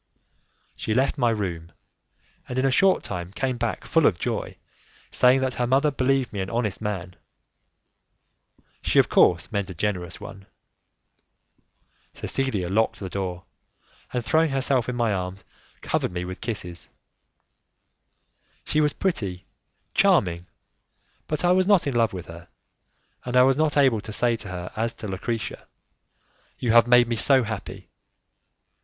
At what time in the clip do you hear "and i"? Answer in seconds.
23.23-23.43